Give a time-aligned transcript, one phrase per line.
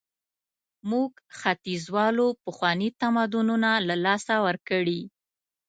[0.89, 5.01] موږ ختیځوالو پخواني تمدنونه له لاسه ورکړي.